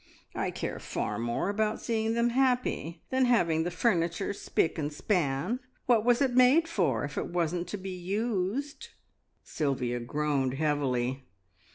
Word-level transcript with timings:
I 0.33 0.49
care 0.49 0.79
far 0.79 1.19
more 1.19 1.47
about 1.47 1.79
seeing 1.79 2.15
them 2.15 2.29
happy, 2.29 3.03
than 3.11 3.25
having 3.25 3.61
the 3.61 3.69
furniture 3.69 4.33
spick 4.33 4.79
and 4.79 4.91
span. 4.91 5.59
What 5.85 6.03
was 6.03 6.23
it 6.23 6.33
made 6.33 6.67
for, 6.67 7.03
if 7.03 7.19
it 7.19 7.27
wasn't 7.27 7.67
to 7.67 7.77
be 7.77 7.91
used?" 7.95 8.87
Sylvia 9.43 9.99
groaned 9.99 10.55
heavily. 10.55 11.21